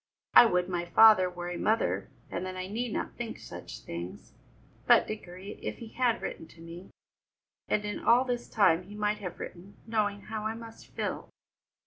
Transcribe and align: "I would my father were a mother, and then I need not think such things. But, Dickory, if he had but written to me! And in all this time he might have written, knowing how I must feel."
"I 0.33 0.47
would 0.47 0.67
my 0.67 0.83
father 0.85 1.29
were 1.29 1.51
a 1.51 1.59
mother, 1.59 2.09
and 2.31 2.43
then 2.43 2.57
I 2.57 2.65
need 2.65 2.91
not 2.91 3.13
think 3.17 3.37
such 3.37 3.81
things. 3.81 4.33
But, 4.87 5.05
Dickory, 5.05 5.59
if 5.61 5.77
he 5.77 5.89
had 5.89 6.13
but 6.13 6.21
written 6.23 6.47
to 6.47 6.59
me! 6.59 6.89
And 7.67 7.85
in 7.85 7.99
all 7.99 8.25
this 8.25 8.49
time 8.49 8.85
he 8.85 8.95
might 8.95 9.19
have 9.19 9.39
written, 9.39 9.77
knowing 9.85 10.21
how 10.21 10.47
I 10.47 10.55
must 10.55 10.87
feel." 10.87 11.29